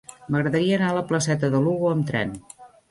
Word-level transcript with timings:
M'agradaria 0.35 0.79
anar 0.79 0.89
a 0.93 0.97
la 0.99 1.05
placeta 1.13 1.53
de 1.57 1.63
Lugo 1.69 1.95
amb 1.95 2.11
tren. 2.11 2.37